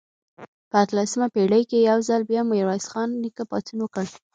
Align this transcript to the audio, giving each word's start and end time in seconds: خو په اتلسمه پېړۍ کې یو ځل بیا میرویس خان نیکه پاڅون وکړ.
خو 0.37 0.43
په 0.71 0.75
اتلسمه 0.83 1.27
پېړۍ 1.35 1.63
کې 1.69 1.87
یو 1.89 1.99
ځل 2.07 2.21
بیا 2.29 2.41
میرویس 2.51 2.85
خان 2.91 3.09
نیکه 3.23 3.43
پاڅون 3.49 3.77
وکړ. 3.81 4.05